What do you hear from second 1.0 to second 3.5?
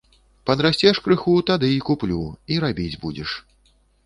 крыху, тады й куплю, й рабіць будзеш.